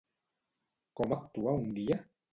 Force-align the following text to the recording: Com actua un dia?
Com 1.01 1.13
actua 1.19 1.57
un 1.63 1.71
dia? 1.81 2.03